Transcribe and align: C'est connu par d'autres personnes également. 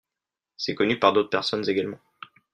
C'est 0.57 0.73
connu 0.73 0.97
par 0.97 1.13
d'autres 1.13 1.29
personnes 1.29 1.69
également. 1.69 1.99